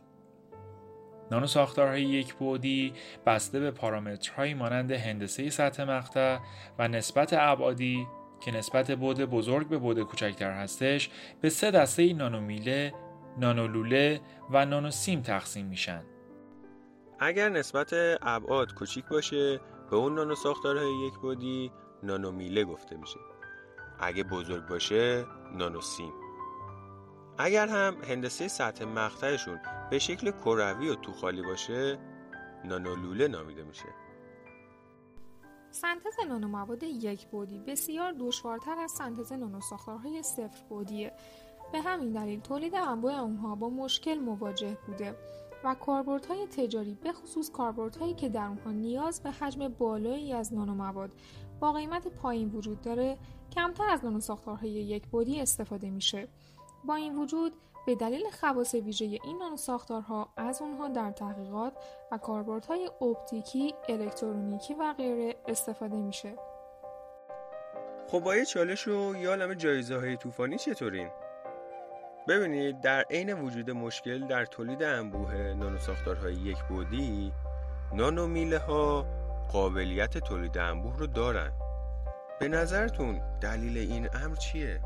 نانو 1.32 1.48
ساختارهای 1.48 2.02
یک 2.02 2.34
بودی 2.34 2.94
بسته 3.26 3.60
به 3.60 3.72
پارامترهایی 3.72 4.54
مانند 4.54 4.92
هندسه 4.92 5.50
سطح 5.50 5.84
مقطع 5.84 6.38
و 6.80 6.88
نسبت 6.88 7.34
ابعادی 7.34 8.08
که 8.46 8.52
نسبت 8.52 8.92
بود 8.92 9.22
بزرگ 9.22 9.68
به 9.68 9.78
بود 9.78 10.00
کوچکتر 10.00 10.52
هستش 10.52 11.10
به 11.42 11.50
سه 11.50 11.72
دسته 11.72 12.14
نانومیله، 12.14 12.94
نانولوله 13.38 14.22
و 14.52 14.66
نانوسیم 14.66 15.22
تقسیم 15.22 15.66
میشن. 15.66 16.04
اگر 17.20 17.50
نسبت 17.50 17.90
ابعاد 18.22 18.74
کوچیک 18.74 19.06
باشه 19.06 19.60
به 19.90 19.96
اون 19.96 20.16
نانو 20.16 20.36
ساختارهای 20.36 21.08
یک 21.08 21.14
بودی 21.14 21.72
نانومیله 22.04 22.64
گفته 22.64 22.98
میشه. 22.98 23.20
اگه 24.00 24.24
بزرگ 24.24 24.68
باشه 24.68 25.26
نانوسیم. 25.54 26.14
اگر 27.38 27.68
هم 27.68 27.98
هندسه 28.04 28.48
سطح 28.48 28.86
مقطعشون 28.86 29.60
به 29.90 30.00
شکل 30.00 30.32
کروی 30.32 30.90
و 30.90 30.96
توخالی 30.96 31.42
باشه 31.42 32.00
نانولوله 32.66 33.28
نامیده 33.28 33.64
میشه. 33.64 33.90
سنتز 35.72 36.16
نانومواد 36.28 36.84
یک 36.84 37.28
بودی 37.28 37.60
بسیار 37.60 38.14
دشوارتر 38.20 38.80
از 38.80 38.92
سنتز 38.92 39.34
نانوساختارهای 39.34 40.24
صفر 40.24 40.64
بودیه 40.70 41.14
به 41.72 41.82
همین 41.82 42.12
دلیل 42.12 42.40
تولید 42.40 42.76
انواع 42.76 43.14
اونها 43.14 43.56
با 43.56 43.70
مشکل 43.70 44.20
مواجه 44.20 44.78
بوده 44.88 45.16
و 45.68 45.76
کاربردهای 45.76 46.48
تجاری 46.48 46.98
به 47.04 47.12
خصوص 47.12 47.52
کاربردهایی 47.52 48.14
که 48.14 48.30
در 48.30 48.46
اونها 48.46 48.72
نیاز 48.72 49.24
به 49.24 49.32
حجم 49.32 49.68
بالایی 49.68 50.34
از 50.34 50.54
نانومواد 50.54 51.12
با 51.60 51.72
قیمت 51.72 52.08
پایین 52.08 52.50
وجود 52.50 52.82
داره 52.82 53.18
کمتر 53.52 53.90
از 53.90 54.06
نانوساختارهای 54.06 54.70
یک 54.70 55.08
بودی 55.08 55.42
استفاده 55.42 55.90
میشه 55.90 56.28
با 56.86 56.96
این 56.96 57.16
وجود 57.16 57.54
به 57.86 57.96
دلیل 57.96 58.24
خواص 58.40 58.74
ویژه 58.74 59.06
این 59.06 59.38
نانوساختارها 59.38 60.30
از 60.38 60.62
اونها 60.62 60.88
در 60.88 61.12
تحقیقات 61.12 61.74
و 62.12 62.18
کاربردهای 62.18 62.90
اپتیکی، 63.02 63.74
الکترونیکی 63.90 64.74
و 64.74 64.94
غیره 64.94 65.36
استفاده 65.48 65.96
میشه. 65.96 66.36
خب 68.08 68.20
با 68.20 68.36
یه 68.36 68.46
چالش 68.46 68.88
و 68.88 69.16
یا 69.16 69.30
عالم 69.30 69.54
جایزه 69.54 69.98
های 69.98 70.18
طوفانی 70.18 70.58
چطورین؟ 70.58 71.10
ببینید 72.28 72.82
در 72.82 73.02
عین 73.10 73.34
وجود 73.34 73.72
مشکل 73.72 74.28
در 74.28 74.46
تولید 74.46 74.84
انبوه 74.84 75.34
نانوساختارهای 75.34 76.34
یک 76.34 76.64
بودی 76.64 77.32
نانومیله 77.94 78.58
ها 78.58 79.06
قابلیت 79.52 80.18
تولید 80.18 80.58
انبوه 80.58 80.98
رو 80.98 81.08
دارن. 81.08 81.52
به 82.40 82.48
نظرتون 82.48 83.22
دلیل 83.42 83.78
این 83.78 84.10
امر 84.14 84.36
چیه؟ 84.36 84.82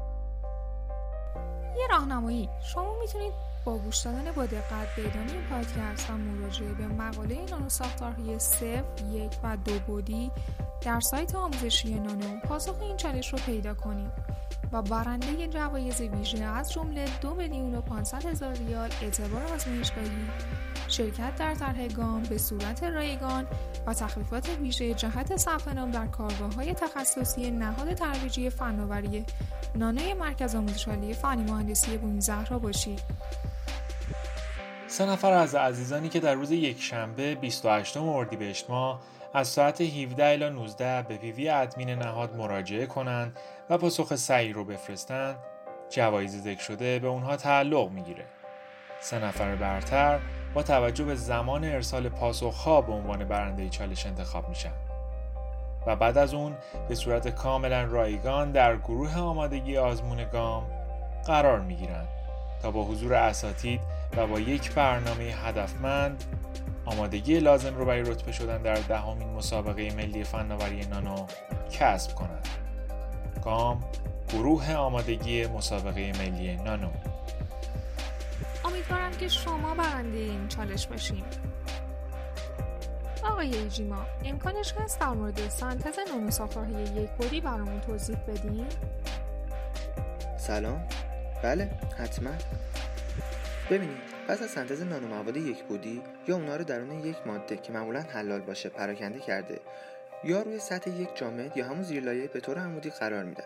یه 1.77 1.87
راهنمایی. 1.89 2.49
شما 2.73 2.99
می‌تونید 2.99 3.33
با 3.65 3.77
گوش 3.77 3.97
دادن 3.97 4.31
با 4.31 4.45
دقت 4.45 4.95
به 4.95 5.07
ادامه 5.07 5.49
پادکست 5.49 6.09
و 6.09 6.13
مراجعه 6.13 6.73
به 6.73 6.87
مقاله 6.87 7.45
نانو 7.49 7.69
ساختارهای 7.69 8.39
صفر، 8.39 8.83
یک 9.11 9.31
و 9.43 9.57
دو 9.65 9.79
بودی 9.79 10.31
در 10.81 10.99
سایت 10.99 11.35
آموزشی 11.35 11.99
نانو 11.99 12.39
پاسخ 12.39 12.81
این 12.81 12.97
چالش 12.97 13.33
رو 13.33 13.39
پیدا 13.45 13.73
کنید. 13.73 14.11
و 14.71 14.81
برنده 14.81 15.47
جوایز 15.47 16.01
ویژه 16.01 16.43
از 16.43 16.71
جمله 16.71 17.05
دو 17.21 17.33
میلیون 17.33 17.75
و 17.75 17.81
500 17.81 18.25
هزار 18.25 18.53
ریال 18.53 18.89
اعتبار 19.01 19.43
آزمایشگاهی 19.43 20.09
شرکت 20.87 21.35
در 21.35 21.53
طرح 21.53 21.87
گام 21.87 22.23
به 22.23 22.37
صورت 22.37 22.83
رایگان 22.83 23.47
و 23.87 23.93
تخفیفات 23.93 24.49
ویژه 24.61 24.93
جهت 24.93 25.37
ثبت 25.37 25.67
نام 25.67 25.91
در 25.91 26.07
کارگاه 26.07 26.53
های 26.53 26.73
تخصصی 26.73 27.51
نهاد 27.51 27.93
ترویجی 27.93 28.49
فناوری. 28.49 29.25
نانوی 29.75 30.13
مرکز 30.13 30.55
آموزش 30.55 30.87
عالی 30.87 31.13
فنی 31.13 31.43
مهندسی 31.43 31.97
بونی 31.97 32.21
زهرا 32.21 32.59
باشید 32.59 33.01
سه 34.87 35.05
نفر 35.05 35.31
از 35.31 35.55
عزیزانی 35.55 36.09
که 36.09 36.19
در 36.19 36.33
روز 36.33 36.51
یک 36.51 36.81
شنبه 36.81 37.35
28 37.35 37.97
اردیبهشت 37.97 38.69
ماه 38.69 39.01
از 39.33 39.47
ساعت 39.47 39.81
17 39.81 40.25
الی 40.25 40.49
19 40.49 41.01
به 41.01 41.17
پیوی 41.17 41.49
ادمین 41.49 41.89
نهاد 41.89 42.35
مراجعه 42.35 42.85
کنند 42.85 43.39
و 43.71 43.77
پاسخ 43.77 44.15
سعی 44.15 44.53
رو 44.53 44.63
بفرستند 44.63 45.35
جوایز 45.89 46.43
ذکر 46.43 46.61
شده 46.61 46.99
به 46.99 47.07
اونها 47.07 47.35
تعلق 47.35 47.89
می‌گیره. 47.89 48.25
سه 48.99 49.19
نفر 49.19 49.55
برتر 49.55 50.19
با 50.53 50.63
توجه 50.63 51.03
به 51.03 51.15
زمان 51.15 51.63
ارسال 51.63 52.09
پاسخها 52.09 52.81
به 52.81 52.91
عنوان 52.91 53.23
برنده 53.23 53.69
چالش 53.69 54.05
انتخاب 54.05 54.49
میشن 54.49 54.71
و 55.87 55.95
بعد 55.95 56.17
از 56.17 56.33
اون 56.33 56.55
به 56.89 56.95
صورت 56.95 57.27
کاملا 57.27 57.83
رایگان 57.83 58.51
در 58.51 58.77
گروه 58.77 59.17
آمادگی 59.17 59.77
آزمون 59.77 60.29
گام 60.29 60.67
قرار 61.25 61.59
می‌گیرند 61.59 62.07
تا 62.61 62.71
با 62.71 62.83
حضور 62.83 63.13
اساتید 63.13 63.81
و 64.17 64.27
با 64.27 64.39
یک 64.39 64.73
برنامه 64.73 65.23
هدفمند 65.23 66.23
آمادگی 66.85 67.39
لازم 67.39 67.75
رو 67.75 67.85
برای 67.85 68.01
رتبه 68.01 68.31
شدن 68.31 68.61
در 68.61 68.73
دهمین 68.73 69.29
مسابقه 69.29 69.91
ملی 69.95 70.23
فناوری 70.23 70.85
نانو 70.85 71.25
کسب 71.71 72.15
کنند. 72.15 72.60
گام 73.41 73.83
گروه 74.33 74.73
آمادگی 74.73 75.47
مسابقه 75.47 76.11
ملی 76.19 76.55
نانو. 76.55 76.89
امیدوارم 78.65 79.11
که 79.11 79.27
شما 79.27 79.75
برنده 79.75 80.17
این 80.17 80.47
چالش 80.47 80.87
باشیم 80.87 81.23
آقای 83.23 83.55
ایجیما 83.55 84.05
امکانش 84.25 84.73
هست 84.73 84.99
در 84.99 85.09
مورد 85.09 85.49
سنتز 85.49 85.99
نانو 85.99 87.01
یک 87.01 87.09
بودی 87.09 87.41
برامون 87.41 87.81
توضیح 87.81 88.17
بدین؟ 88.17 88.67
سلام. 90.37 90.87
بله 91.43 91.71
حتما. 91.97 92.31
ببینید 93.69 93.97
پس 94.27 94.41
از 94.41 94.49
سنتز 94.49 94.81
نانومواد 94.81 95.37
یک 95.37 95.63
بودی 95.63 96.01
یا 96.27 96.35
اونا 96.35 96.55
رو 96.55 96.63
درون 96.63 97.05
یک 97.05 97.17
ماده 97.25 97.57
که 97.57 97.73
معمولا 97.73 98.01
حلال 98.01 98.41
باشه 98.41 98.69
پراکنده 98.69 99.19
کرده 99.19 99.59
یا 100.23 100.41
روی 100.41 100.59
سطح 100.59 100.89
یک 100.89 101.09
جامد 101.15 101.57
یا 101.57 101.65
همون 101.65 101.83
زیرلایه 101.83 102.27
به 102.27 102.39
طور 102.39 102.57
عمودی 102.57 102.89
قرار 102.89 103.23
میدن. 103.23 103.43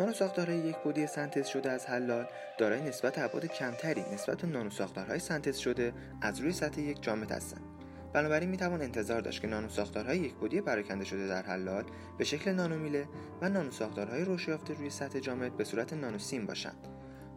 نانو 0.00 0.12
ساختارهای 0.12 0.58
یک 0.58 0.76
بودی 0.76 1.06
سنتز 1.06 1.46
شده 1.46 1.70
از 1.70 1.86
حلال 1.86 2.26
دارای 2.58 2.82
نسبت 2.82 3.18
ابعاد 3.18 3.46
کمتری 3.46 4.04
نسبت 4.12 4.40
به 4.40 4.48
نانو 4.48 4.70
ساختارهای 4.70 5.18
سنتز 5.18 5.58
شده 5.58 5.92
از 6.22 6.40
روی 6.40 6.52
سطح 6.52 6.80
یک 6.80 7.02
جامد 7.02 7.32
هستند 7.32 7.62
بنابراین 8.12 8.50
می‌توان 8.50 8.82
انتظار 8.82 9.20
داشت 9.20 9.40
که 9.42 9.48
نانو 9.48 9.68
ساختارهای 9.68 10.18
یک 10.18 10.34
بودی 10.34 10.60
پراکنده 10.60 11.04
شده 11.04 11.26
در 11.26 11.42
حلال 11.42 11.84
به 12.18 12.24
شکل 12.24 12.52
نانومیله 12.52 13.08
و 13.40 13.48
نانو 13.48 13.70
ساختارهای 13.70 14.24
رشد 14.24 14.48
یافته 14.48 14.74
روی 14.74 14.90
سطح 14.90 15.18
جامد 15.18 15.56
به 15.56 15.64
صورت 15.64 15.92
نانوسیم 15.92 16.46
باشند. 16.46 16.88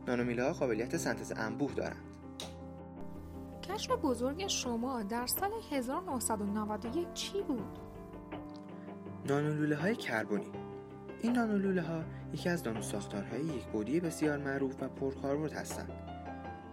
نانومیله 0.07 0.43
ها 0.43 0.53
قابلیت 0.53 0.97
سنتز 0.97 1.33
انبوه 1.35 1.73
دارند. 1.73 2.03
کشف 3.63 3.91
بزرگ 3.91 4.47
شما 4.47 5.03
در 5.03 5.27
سال 5.27 5.51
1991 5.71 7.13
چی 7.13 7.41
بود؟ 7.41 7.82
نانولوله 9.25 9.75
های 9.75 9.95
کربنی. 9.95 10.51
این 11.21 11.33
نانولوله 11.33 11.81
ها 11.81 12.03
یکی 12.33 12.49
از 12.49 12.67
نانو 12.67 12.81
ساختارهای 12.81 13.41
یک 13.41 13.63
بودی 13.65 13.99
بسیار 13.99 14.37
معروف 14.37 14.83
و 14.83 14.87
پرکاربرد 14.87 15.53
هستند. 15.53 15.91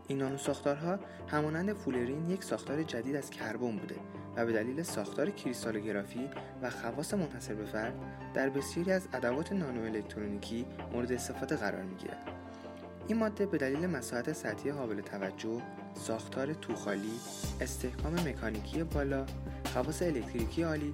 این 0.09 0.19
نانو 0.19 0.37
ساختارها 0.37 0.99
همانند 1.29 1.73
فولرین 1.73 2.31
یک 2.31 2.45
ساختار 2.45 2.83
جدید 2.83 3.17
از 3.17 3.31
کربن 3.31 3.77
بوده 3.77 3.95
و 4.37 4.47
به 4.47 4.53
دلیل 4.53 4.83
ساختار 4.83 5.31
کریستالوگرافی 5.31 6.31
و 6.63 6.71
خواص 6.71 7.15
منحصر 7.15 7.55
به 7.55 7.65
فرد 7.65 7.95
در 8.35 8.49
بسیاری 8.49 8.93
از 8.93 9.09
ادوات 9.13 9.53
نانو 9.53 9.83
الکترونیکی 9.83 10.67
مورد 10.93 11.13
استفاده 11.13 11.57
قرار 11.57 11.83
می 11.83 11.97
این 13.09 13.19
ماده 13.19 13.47
به 13.47 13.59
دلیل 13.59 13.87
مساحت 13.87 14.33
سطحی 14.33 14.73
قابل 14.73 15.01
توجه، 15.01 15.63
ساختار 15.95 16.55
توخالی، 16.55 17.13
استحکام 17.61 18.15
مکانیکی 18.15 18.83
بالا، 18.83 19.27
خواص 19.73 20.03
الکتریکی 20.03 20.63
عالی 20.63 20.93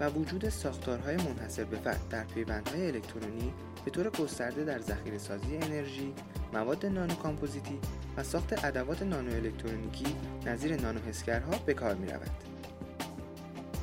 و 0.00 0.08
وجود 0.08 0.48
ساختارهای 0.48 1.16
منحصر 1.16 1.64
به 1.64 1.76
فرد 1.76 2.08
در 2.10 2.24
پیوندهای 2.24 2.86
الکترونی 2.86 3.52
به 3.84 3.90
طور 3.90 4.10
گسترده 4.10 4.64
در 4.64 4.78
ذخیره 4.78 5.18
سازی 5.18 5.56
انرژی، 5.56 6.14
مواد 6.52 6.86
نانو 6.86 7.14
کامپوزیتی 7.14 7.78
و 8.16 8.22
ساخت 8.22 8.64
ادوات 8.64 9.02
نانو 9.02 9.34
الکترونیکی 9.34 10.16
نظیر 10.46 10.80
نانو 10.80 11.00
حسگرها 11.08 11.58
به 11.66 11.74
کار 11.74 11.94
می 11.94 12.06
رود. 12.06 12.30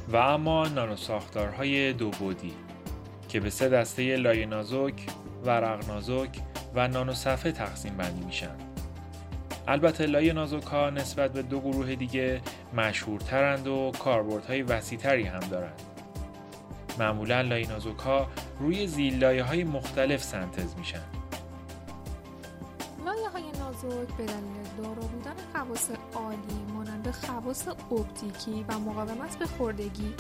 و 0.10 0.18
اما 0.18 0.68
نانو 0.68 0.96
ساختارهای 0.96 1.94
دو 1.94 2.10
بودی 2.10 2.54
که 3.30 3.40
به 3.40 3.50
سه 3.50 3.70
دسته 3.70 4.16
لایه 4.16 4.46
نازک، 4.46 5.06
ورق 5.46 5.88
نازک 5.88 6.30
و 6.76 6.88
نانو 6.88 7.14
صفحه 7.14 7.52
تقسیم 7.52 7.98
بندی 7.98 8.26
میشن. 8.26 8.56
البته 9.68 10.06
لایه 10.06 10.34
نازک 10.34 10.74
نسبت 10.74 11.34
به 11.34 11.42
دو 11.42 11.60
گروه 11.60 11.96
دیگه 11.96 12.42
مشهورترند 12.74 13.68
و 13.68 13.92
کاربردهای 14.00 14.62
وسیعتری 14.62 15.24
هم 15.24 15.40
دارند. 15.40 15.95
معمولا 17.00 17.42
لایه 17.42 17.70
نازک 17.70 18.00
ها 18.00 18.28
روی 18.60 18.88
زیل 18.88 19.24
های 19.24 19.64
مختلف 19.64 20.24
سنتز 20.24 20.76
میشن. 20.78 21.04
لایه 23.06 23.30
های 23.30 23.44
نازک 23.60 24.18
به 24.18 24.26
دلیل 24.26 24.66
دارا 24.78 24.94
بودن 24.94 25.36
خواص 25.54 25.90
عالی 26.14 26.74
مانند 26.74 27.12
خواص 27.12 27.68
اپتیکی 27.68 28.66
و 28.68 28.80
مقاومت 28.80 29.40
به 29.40 29.46
خوردگی 29.46 30.14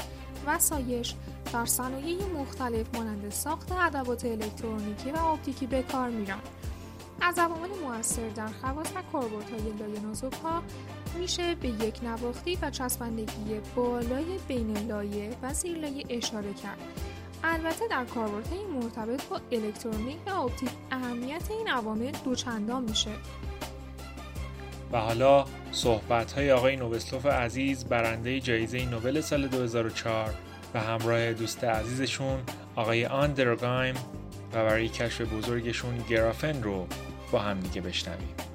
و 0.46 0.60
سایش 0.60 1.16
در 1.54 1.66
صنایع 1.66 2.18
مختلف 2.26 2.96
مانند 2.96 3.32
ساخت 3.32 3.72
ادوات 3.72 4.26
الکترونیکی 4.26 5.12
و 5.12 5.18
اپتیکی 5.18 5.68
به 5.68 5.84
کار 5.84 6.10
میرن 6.10 6.40
از 7.22 7.40
عوامل 7.40 7.70
موثر 7.84 8.30
در 8.30 8.48
خواص 8.48 8.92
و 8.96 9.02
کاربردهای 9.12 9.74
لایه 9.80 10.00
نازک 10.00 10.34
ها 10.44 10.64
میشه 11.20 11.56
به 11.56 11.68
یک 11.68 12.04
نواختی 12.04 12.58
و 12.62 12.70
چسبندگی 12.70 13.60
بالای 13.76 14.40
بین 14.48 14.78
لایه 14.88 15.30
و 15.42 15.54
زیر 15.54 15.78
لایه 15.78 16.04
اشاره 16.10 16.54
کرد. 16.54 16.78
البته 17.44 17.88
در 17.88 18.06
کاربردهای 18.06 18.66
مرتبط 18.66 19.24
با 19.28 19.42
الکترونیک 19.52 20.18
و 20.28 20.30
اپتیک 20.30 20.70
اهمیت 20.92 21.52
این 21.52 21.68
عوامل 21.68 22.12
دوچندان 22.26 22.84
میشه. 22.84 23.12
و 24.92 24.98
حالا 24.98 25.46
صحبت 25.72 26.32
های 26.32 26.52
آقای 26.52 26.76
نوبستوف 26.76 27.26
عزیز 27.26 27.86
برنده 27.86 28.40
جایزه 28.40 28.86
نوبل 28.86 29.22
سال 29.22 29.48
2004 29.48 30.34
و 30.74 30.80
همراه 30.80 31.34
دوست 31.34 31.64
عزیزشون 31.64 32.40
آقای 32.76 33.06
آندرگایم 33.06 33.96
و 34.54 34.66
برای 34.66 34.90
کشف 34.90 35.22
بزرگشون 35.22 35.98
گرافن 36.10 36.64
رو 36.64 36.88
با 37.32 37.40
هم 37.40 37.60
دیگه 37.60 37.82
بشنویم. 37.82 38.55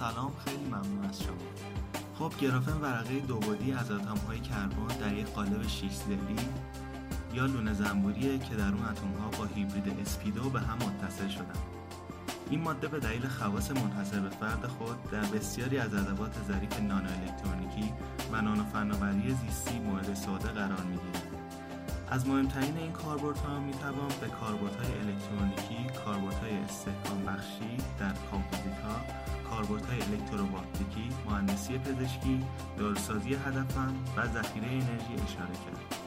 سلام 0.00 0.32
خیلی 0.44 0.64
ممنون 0.64 1.04
از 1.08 1.22
شما. 1.22 1.36
خب 2.18 2.40
گرافن 2.40 2.72
ورقه 2.72 3.20
دوبادی 3.20 3.72
از 3.72 3.90
اتم 3.90 4.16
های 4.16 4.40
کربن 4.40 4.96
در 5.00 5.12
یک 5.12 5.26
قالب 5.26 5.66
6 5.66 5.90
زلی 5.92 6.36
یا 7.34 7.46
لونه 7.46 7.72
زنبوریه 7.72 8.38
که 8.38 8.54
در 8.54 8.68
اون 8.68 8.84
اتم 8.84 9.12
ها 9.22 9.28
با 9.38 9.44
هیبرید 9.54 10.00
اسپیدو 10.00 10.50
به 10.50 10.60
هم 10.60 10.76
متصل 10.76 11.28
شدن. 11.28 11.60
این 12.50 12.60
ماده 12.60 12.88
به 12.88 12.98
دلیل 12.98 13.28
خواص 13.28 13.70
منحصر 13.70 14.20
به 14.20 14.28
فرد 14.28 14.66
خود 14.66 15.10
در 15.10 15.24
بسیاری 15.24 15.78
از 15.78 15.94
ادوات 15.94 16.34
ظریف 16.48 16.80
نانو 16.80 17.08
الکترونیکی 17.08 17.92
و 18.32 18.42
نانو 18.42 18.64
فناوری 18.64 19.34
زیستی 19.34 19.78
مورد 19.78 20.10
استفاده 20.10 20.48
قرار 20.48 20.82
می‌گیرد. 20.82 21.26
از 22.10 22.26
مهمترین 22.26 22.76
این 22.76 22.92
کاربردها 22.92 23.60
می‌توان 23.60 24.08
به 24.20 24.28
کاربردهای 24.28 24.92
الکترونیکی 24.92 25.98
کاربردهای 26.04 26.56
استحکام 26.56 27.24
بخشی 27.24 27.76
در 27.98 28.12
کامپوزیتها 28.30 28.96
کاربردهای 29.50 29.98
الکتروباپتیکی 30.02 31.08
مهندسی 31.26 31.78
پزشکی 31.78 32.44
داروسازی 32.78 33.34
هدفمند 33.34 34.08
و 34.16 34.26
ذخیره 34.26 34.66
انرژی 34.66 35.14
اشاره 35.14 35.52
کرد. 35.52 36.00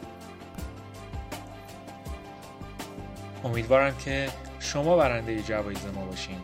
امیدوارم 3.43 3.97
که 3.97 4.29
شما 4.59 4.97
برنده 4.97 5.41
جوایز 5.41 5.85
ما 5.95 6.05
باشین 6.05 6.37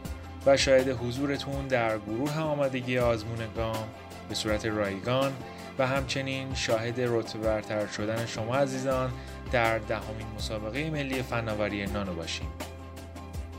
و 0.45 0.57
شاید 0.57 0.89
حضورتون 0.89 1.67
در 1.67 1.97
گروه 1.97 2.39
آمادگی 2.39 2.97
آزمون 2.97 3.53
گام 3.55 3.87
به 4.29 4.35
صورت 4.35 4.65
رایگان 4.65 5.31
و 5.79 5.87
همچنین 5.87 6.53
شاهد 6.53 7.01
رتبه 7.01 7.39
برتر 7.39 7.87
شدن 7.87 8.25
شما 8.25 8.55
عزیزان 8.55 9.11
در 9.51 9.77
دهمین 9.77 10.27
مسابقه 10.37 10.89
ملی 10.89 11.21
فناوری 11.21 11.85
نانو 11.85 12.13
باشیم. 12.13 12.47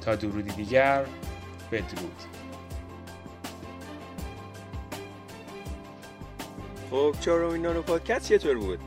تا 0.00 0.14
درودی 0.14 0.50
دیگر 0.50 1.04
بدرود. 1.72 2.39
خب 6.90 7.14
چهارمین 7.20 7.62
نانو 7.62 7.82
پادکست 7.82 8.28
چطور 8.28 8.58
بود. 8.58 8.78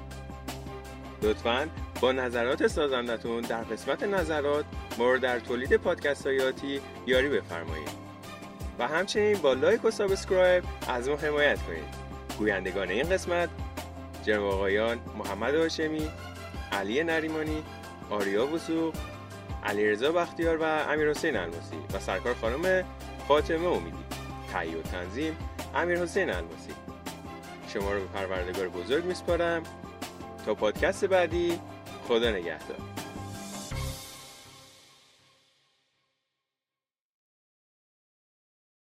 لطفا 1.21 1.67
با 2.01 2.11
نظرات 2.11 2.67
سازندتون 2.67 3.41
در 3.41 3.63
قسمت 3.63 4.03
نظرات 4.03 4.65
ما 4.97 5.17
در 5.17 5.39
تولید 5.39 5.77
پادکست 5.77 6.27
هایاتی 6.27 6.81
یاری 7.07 7.29
بفرمایید. 7.29 7.89
و 8.79 8.87
همچنین 8.87 9.37
با 9.37 9.53
لایک 9.53 9.85
و 9.85 9.91
subscribe 9.91 10.63
از 10.87 11.09
ما 11.09 11.15
حمایت 11.15 11.59
کنید. 11.61 12.03
گویندگان 12.39 12.89
این 12.89 13.09
قسمت 13.09 13.49
جناب 14.23 14.53
آقایان 14.53 14.99
محمد 15.17 15.55
هاشمی 15.55 16.09
علی 16.71 17.03
نریمانی 17.03 17.63
آریا 18.09 18.47
وثوق 18.47 18.93
علیرضا 19.63 20.11
بختیار 20.11 20.57
و 20.57 20.63
امیر 20.63 21.09
حسین 21.09 21.37
الماسی 21.37 21.75
و 21.93 21.99
سرکار 21.99 22.33
خانم 22.33 22.83
فاطمه 23.27 23.67
امیدی. 23.67 23.97
تهیه 24.53 24.77
و 24.77 24.81
تنظیم 24.81 25.37
امیر 25.75 25.97
حسین 25.97 26.29
الماسی. 26.29 26.82
شما 27.73 27.93
رو 27.93 27.99
به 27.99 28.05
پروردگار 28.05 28.69
بزرگ 28.69 29.05
میسپارم. 29.05 29.63
تا 30.45 30.53
پادکست 30.53 31.05
بعدی 31.05 31.59
خدا 32.07 32.31
نگهدار. 32.31 32.92